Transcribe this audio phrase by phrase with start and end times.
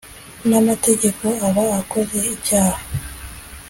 [0.47, 2.81] n amategeko aba akoze icyaha